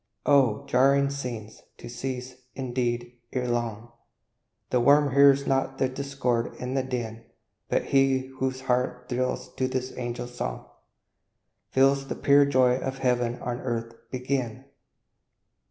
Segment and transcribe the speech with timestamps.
[0.25, 1.61] Oh, jarring scenes!
[1.77, 3.91] to cease, indeed, ere long;
[4.71, 7.23] The worm hears not the discord and the din;
[7.69, 10.65] But he whose heart thrills to this angel song,
[11.69, 14.65] Feels the pure joy of heaven on earth begin!